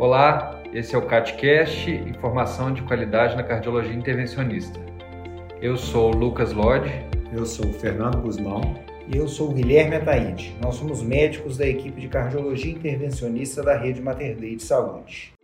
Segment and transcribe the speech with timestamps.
[0.00, 4.80] Olá, esse é o CatCast, informação de qualidade na cardiologia intervencionista.
[5.60, 6.90] Eu sou o Lucas Lodge.
[7.30, 8.62] Eu sou o Fernando Guzmão.
[9.06, 10.56] E eu sou o Guilherme Ataíde.
[10.58, 15.34] Nós somos médicos da equipe de cardiologia intervencionista da rede Mater Dei de Saúde.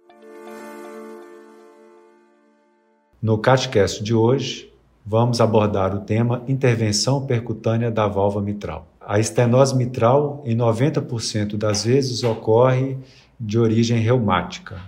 [3.20, 4.72] No CatCast de hoje,
[5.04, 8.86] vamos abordar o tema intervenção percutânea da válvula mitral.
[8.98, 12.96] A estenose mitral, em 90% das vezes, ocorre
[13.38, 14.80] de origem reumática.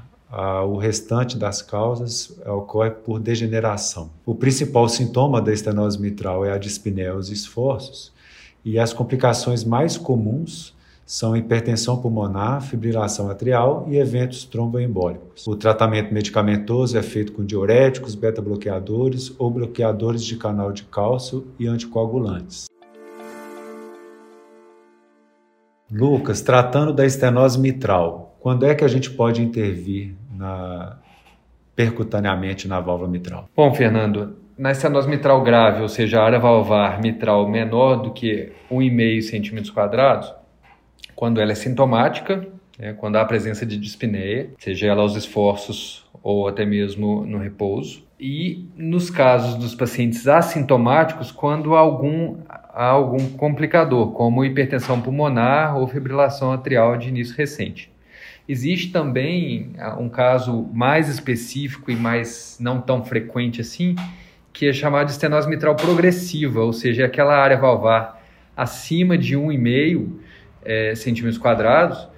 [0.67, 4.11] o restante das causas ocorre por degeneração.
[4.27, 8.13] O principal sintoma da estenose mitral é a dispneia aos esforços,
[8.65, 10.77] e as complicações mais comuns
[11.07, 15.47] são hipertensão pulmonar, fibrilação atrial e eventos tromboembólicos.
[15.47, 21.67] O tratamento medicamentoso é feito com diuréticos, beta-bloqueadores ou bloqueadores de canal de cálcio e
[21.67, 22.67] anticoagulantes.
[25.91, 30.99] Lucas, tratando da estenose mitral, quando é que a gente pode intervir na,
[31.75, 33.49] percutaneamente na válvula mitral?
[33.55, 38.53] Bom, Fernando, na estenose mitral grave, ou seja, a área valvar mitral menor do que
[38.71, 40.35] 1,5 centímetros quadrados,
[41.15, 42.47] quando ela é sintomática,
[42.79, 47.39] né, quando há a presença de dispneia, seja ela aos esforços ou até mesmo no
[47.39, 48.07] repouso.
[48.21, 55.77] E nos casos dos pacientes assintomáticos, quando há algum, há algum complicador, como hipertensão pulmonar
[55.77, 57.93] ou fibrilação atrial de início recente.
[58.49, 63.95] Existe também ah, um caso mais específico e mais não tão frequente assim,
[64.53, 68.25] que é chamado de estenose mitral progressiva, ou seja, aquela área valvar
[68.57, 70.09] acima de 1,5
[70.65, 72.09] é, centímetros quadrados,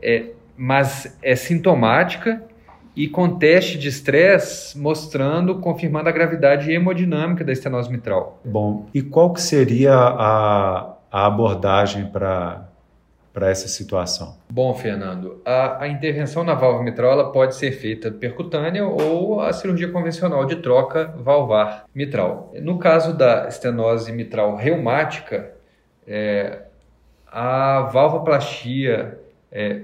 [0.00, 2.42] é, mas é sintomática
[2.94, 8.40] e com teste de estresse mostrando, confirmando a gravidade hemodinâmica da estenose mitral.
[8.44, 12.67] Bom, e qual que seria a, a abordagem para
[13.38, 14.36] para essa situação?
[14.50, 19.88] Bom, Fernando, a, a, intervenção na válvula mitral pode ser feita percutânea ou a cirurgia
[19.92, 22.52] convencional de troca valvar mitral.
[22.60, 25.52] No caso da estenose mitral reumática,
[26.04, 26.62] é,
[27.28, 29.20] a valvoplastia
[29.52, 29.82] é,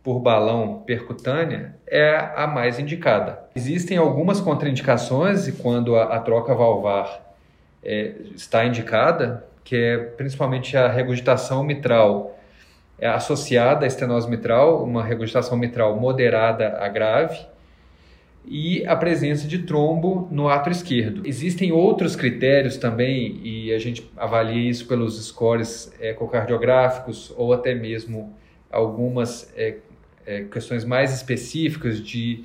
[0.00, 3.40] por balão percutânea é a mais indicada.
[3.56, 7.34] Existem algumas contraindicações quando a, a troca valvar
[7.82, 12.38] é, está indicada, que é principalmente a regurgitação mitral
[13.00, 17.38] associada à estenose mitral, uma regurgitação mitral moderada a grave,
[18.44, 21.22] e a presença de trombo no ato esquerdo.
[21.24, 28.34] Existem outros critérios também, e a gente avalia isso pelos scores ecocardiográficos ou até mesmo
[28.70, 29.76] algumas é,
[30.26, 32.44] é, questões mais específicas de,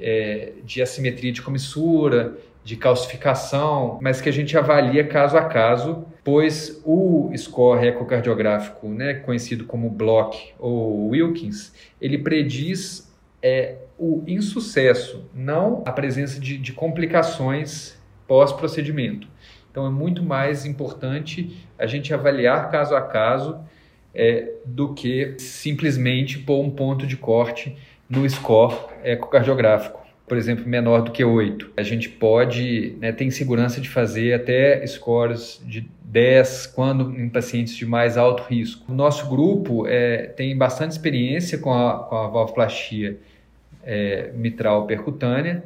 [0.00, 6.04] é, de assimetria de comissura, de calcificação, mas que a gente avalia caso a caso,
[6.26, 13.08] pois o score ecocardiográfico, né, conhecido como Block ou Wilkins, ele prediz
[13.40, 19.28] é, o insucesso, não a presença de, de complicações pós-procedimento.
[19.70, 23.60] Então é muito mais importante a gente avaliar caso a caso
[24.12, 27.76] é, do que simplesmente pôr um ponto de corte
[28.10, 31.70] no score ecocardiográfico, por exemplo, menor do que 8.
[31.76, 37.76] A gente pode, né, tem segurança de fazer até scores de 10 quando em pacientes
[37.76, 38.92] de mais alto risco.
[38.92, 43.18] Nosso grupo é, tem bastante experiência com a, com a valvoplastia
[43.84, 45.62] é, mitral percutânea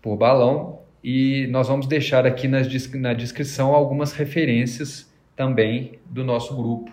[0.00, 2.60] por balão e nós vamos deixar aqui na,
[2.94, 6.92] na descrição algumas referências também do nosso grupo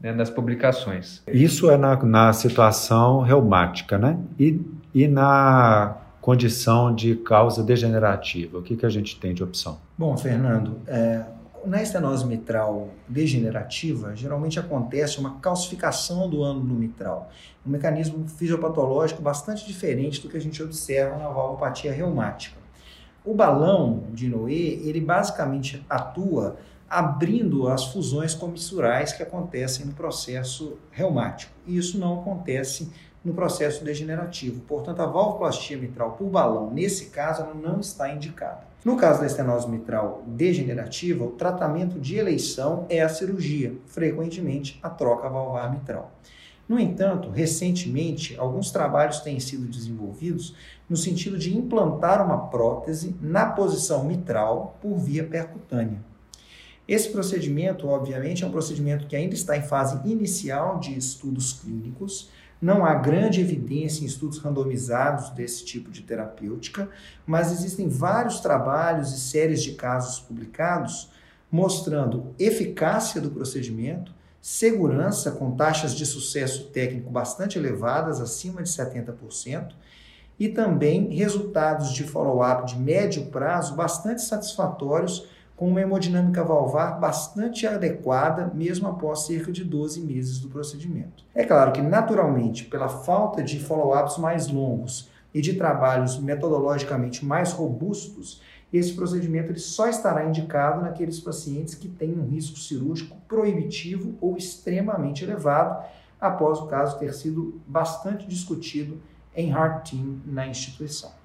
[0.00, 1.22] né, nas publicações.
[1.28, 4.18] Isso é na, na situação reumática, né?
[4.38, 4.58] E,
[4.94, 9.78] e na condição de causa degenerativa, o que, que a gente tem de opção?
[9.96, 11.24] Bom, Fernando, é,
[11.64, 17.30] na estenose mitral degenerativa, geralmente acontece uma calcificação do ânulo mitral,
[17.66, 22.58] um mecanismo fisiopatológico bastante diferente do que a gente observa na valvopatia reumática.
[23.24, 26.56] O balão de Noé, ele basicamente atua
[26.88, 31.52] abrindo as fusões comissurais que acontecem no processo reumático.
[31.66, 32.90] E isso não acontece
[33.24, 34.60] no processo degenerativo.
[34.62, 38.68] Portanto, a valvoplastia mitral por balão, nesse caso, ela não está indicada.
[38.82, 44.88] No caso da estenose mitral degenerativa, o tratamento de eleição é a cirurgia, frequentemente a
[44.88, 46.10] troca valvar mitral.
[46.66, 50.54] No entanto, recentemente, alguns trabalhos têm sido desenvolvidos
[50.88, 55.98] no sentido de implantar uma prótese na posição mitral por via percutânea.
[56.86, 62.30] Esse procedimento, obviamente, é um procedimento que ainda está em fase inicial de estudos clínicos,
[62.60, 66.88] não há grande evidência em estudos randomizados desse tipo de terapêutica,
[67.26, 71.10] mas existem vários trabalhos e séries de casos publicados
[71.50, 79.72] mostrando eficácia do procedimento, segurança com taxas de sucesso técnico bastante elevadas, acima de 70%,
[80.38, 85.26] e também resultados de follow-up de médio prazo bastante satisfatórios,
[85.60, 91.22] com uma hemodinâmica valvar bastante adequada, mesmo após cerca de 12 meses do procedimento.
[91.34, 97.52] É claro que, naturalmente, pela falta de follow-ups mais longos e de trabalhos metodologicamente mais
[97.52, 98.40] robustos,
[98.72, 104.38] esse procedimento ele só estará indicado naqueles pacientes que têm um risco cirúrgico proibitivo ou
[104.38, 105.84] extremamente elevado,
[106.18, 108.98] após o caso ter sido bastante discutido
[109.36, 111.19] em Heart Team na instituição.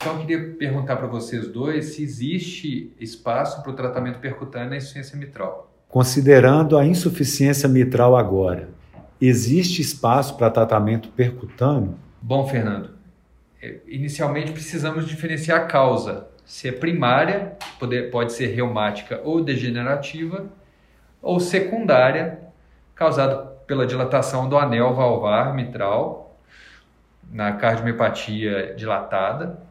[0.00, 4.78] Então, eu queria perguntar para vocês dois se existe espaço para o tratamento percutâneo na
[4.78, 5.70] insuficiência mitral.
[5.90, 8.70] Considerando a insuficiência mitral agora,
[9.20, 11.96] existe espaço para tratamento percutâneo?
[12.22, 12.92] Bom, Fernando,
[13.60, 16.28] é, inicialmente precisamos diferenciar a causa.
[16.46, 20.46] Se é primária, pode, pode ser reumática ou degenerativa,
[21.20, 22.38] ou secundária,
[22.94, 23.36] causada
[23.66, 26.38] pela dilatação do anel valvar mitral,
[27.30, 29.68] na cardiomiopatia dilatada,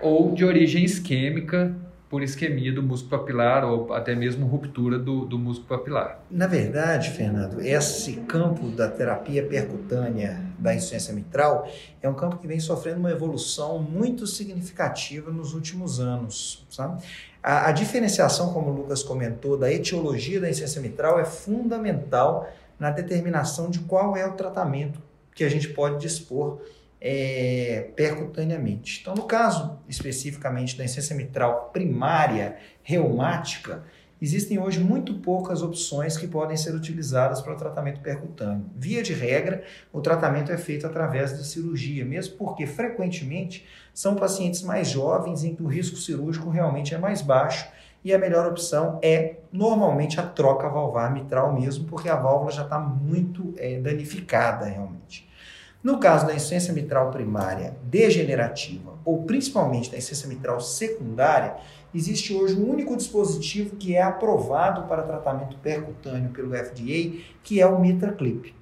[0.00, 1.74] ou de origem isquêmica,
[2.08, 6.20] por isquemia do músculo papilar ou até mesmo ruptura do, do músculo papilar.
[6.30, 11.68] Na verdade, Fernando, esse campo da terapia percutânea da insuficiência mitral
[12.00, 16.64] é um campo que vem sofrendo uma evolução muito significativa nos últimos anos.
[16.70, 17.02] Sabe?
[17.42, 22.48] A, a diferenciação, como o Lucas comentou, da etiologia da insuficiência mitral é fundamental
[22.78, 25.00] na determinação de qual é o tratamento
[25.34, 26.60] que a gente pode dispor
[27.08, 28.98] é, percutaneamente.
[29.00, 33.84] Então, no caso especificamente da insuficiência mitral primária reumática,
[34.20, 38.66] existem hoje muito poucas opções que podem ser utilizadas para o tratamento percutâneo.
[38.74, 39.62] Via de regra,
[39.92, 43.64] o tratamento é feito através da cirurgia, mesmo porque frequentemente
[43.94, 47.68] são pacientes mais jovens em que o risco cirúrgico realmente é mais baixo
[48.02, 52.64] e a melhor opção é normalmente a troca valvar mitral mesmo, porque a válvula já
[52.64, 55.26] está muito é, danificada realmente.
[55.86, 61.54] No caso da insuficiência mitral primária degenerativa, ou principalmente da insuficiência mitral secundária,
[61.94, 67.66] existe hoje um único dispositivo que é aprovado para tratamento percutâneo pelo FDA, que é
[67.68, 68.52] o MitraClip.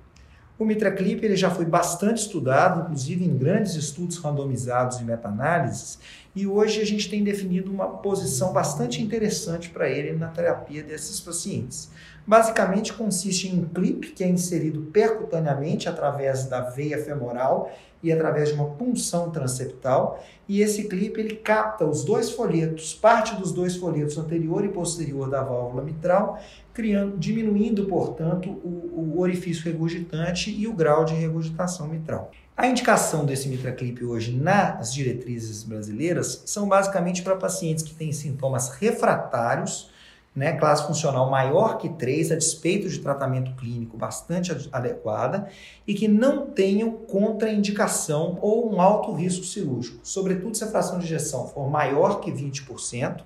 [0.59, 5.99] O MitraClip ele já foi bastante estudado, inclusive em grandes estudos randomizados e meta-análises,
[6.35, 11.21] e hoje a gente tem definido uma posição bastante interessante para ele na terapia desses
[11.21, 11.91] pacientes.
[12.27, 17.71] Basicamente consiste em um clipe que é inserido percutaneamente através da veia femoral
[18.03, 23.35] e através de uma punção transeptal, e esse clipe ele capta os dois folhetos, parte
[23.35, 26.39] dos dois folhetos anterior e posterior da válvula mitral,
[26.75, 32.31] criando, diminuindo, portanto, o, o orifício regurgitante e o grau de regurgitação mitral.
[32.57, 38.71] A indicação desse mitraclip hoje nas diretrizes brasileiras são basicamente para pacientes que têm sintomas
[38.71, 39.91] refratários
[40.35, 45.49] né, classe funcional maior que 3, a despeito de tratamento clínico bastante adequada,
[45.87, 51.05] e que não tenham contraindicação ou um alto risco cirúrgico, sobretudo se a fração de
[51.05, 53.23] ejeção for maior que 20%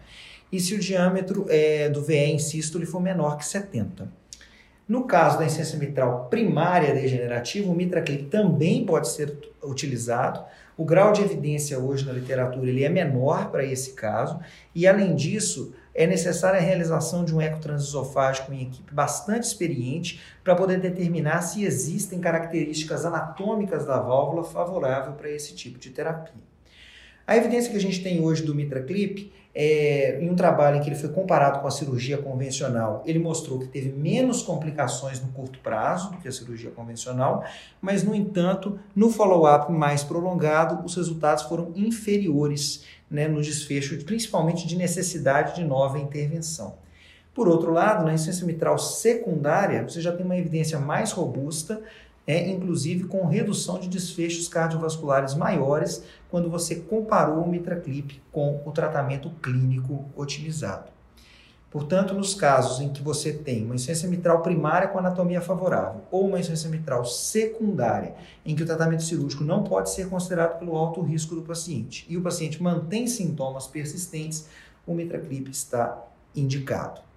[0.52, 4.08] e se o diâmetro é, do VE em sístole for menor que 70%.
[4.88, 10.42] No caso da insuficiência mitral primária degenerativa, o mitraclip também pode ser utilizado.
[10.78, 14.40] O grau de evidência hoje na literatura ele é menor para esse caso,
[14.74, 20.22] e além disso, é necessária a realização de um eco transesofágico em equipe bastante experiente
[20.42, 26.48] para poder determinar se existem características anatômicas da válvula favorável para esse tipo de terapia.
[27.28, 30.88] A evidência que a gente tem hoje do MitraClip, é, em um trabalho em que
[30.88, 35.58] ele foi comparado com a cirurgia convencional, ele mostrou que teve menos complicações no curto
[35.58, 37.44] prazo do que a cirurgia convencional,
[37.82, 44.66] mas, no entanto, no follow-up mais prolongado, os resultados foram inferiores né, no desfecho, principalmente
[44.66, 46.76] de necessidade de nova intervenção.
[47.34, 51.82] Por outro lado, na insuficiência mitral secundária, você já tem uma evidência mais robusta,
[52.28, 58.70] é, inclusive com redução de desfechos cardiovasculares maiores quando você comparou o MitraClip com o
[58.70, 60.90] tratamento clínico otimizado.
[61.70, 66.26] Portanto, nos casos em que você tem uma insuficiência mitral primária com anatomia favorável ou
[66.26, 71.00] uma insuficiência mitral secundária, em que o tratamento cirúrgico não pode ser considerado pelo alto
[71.00, 74.48] risco do paciente e o paciente mantém sintomas persistentes,
[74.86, 77.07] o MitraClip está indicado.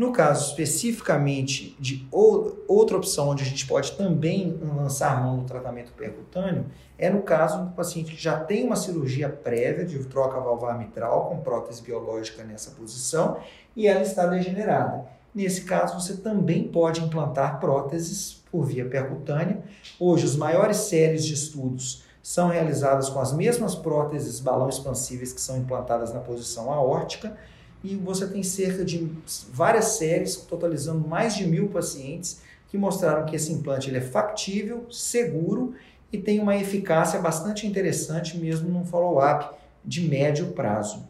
[0.00, 5.92] No caso especificamente de outra opção onde a gente pode também lançar mão no tratamento
[5.92, 6.64] percutâneo,
[6.96, 11.28] é no caso do paciente que já tem uma cirurgia prévia de troca valvar mitral
[11.28, 13.40] com prótese biológica nessa posição
[13.76, 15.04] e ela está degenerada.
[15.34, 19.62] Nesse caso, você também pode implantar próteses por via percutânea.
[20.00, 25.42] Hoje, os maiores séries de estudos são realizadas com as mesmas próteses balão expansíveis que
[25.42, 27.36] são implantadas na posição aórtica
[27.82, 29.10] e você tem cerca de
[29.52, 34.86] várias séries, totalizando mais de mil pacientes, que mostraram que esse implante ele é factível,
[34.90, 35.74] seguro
[36.12, 41.08] e tem uma eficácia bastante interessante mesmo num follow-up de médio prazo.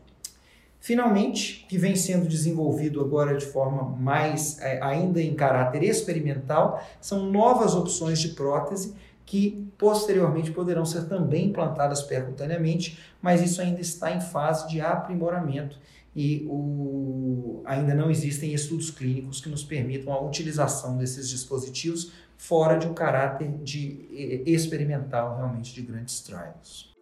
[0.79, 7.31] Finalmente, que vem sendo desenvolvido agora de forma mais é, ainda em caráter experimental, são
[7.31, 8.95] novas opções de prótese
[9.31, 15.79] que posteriormente poderão ser também implantadas percutaneamente, mas isso ainda está em fase de aprimoramento
[16.17, 22.77] e o, ainda não existem estudos clínicos que nos permitam a utilização desses dispositivos fora
[22.77, 26.93] de um caráter de experimental realmente de grandes trials.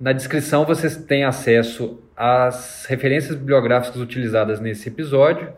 [0.00, 5.52] Na descrição vocês têm acesso às referências bibliográficas utilizadas nesse episódio.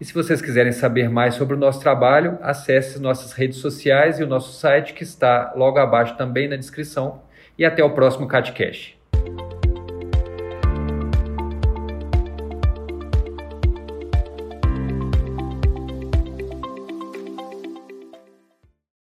[0.00, 4.22] E se vocês quiserem saber mais sobre o nosso trabalho, acesse nossas redes sociais e
[4.22, 7.22] o nosso site que está logo abaixo também na descrição.
[7.58, 8.97] E até o próximo CatCast.